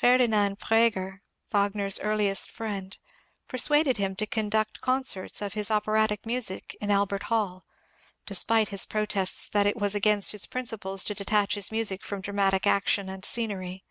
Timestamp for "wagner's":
1.52-2.00